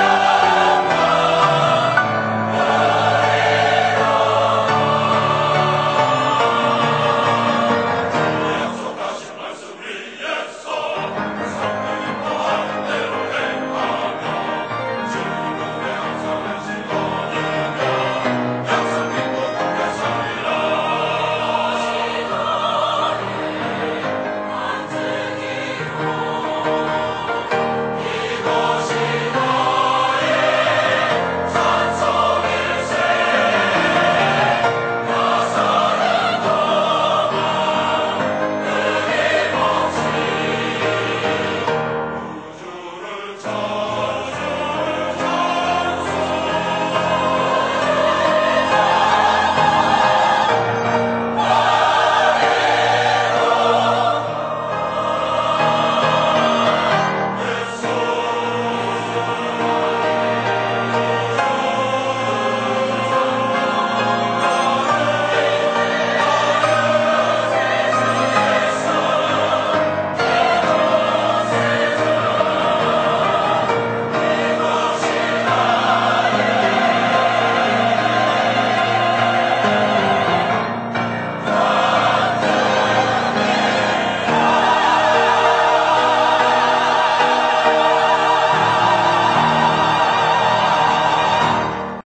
Hallelujah. 0.00 0.29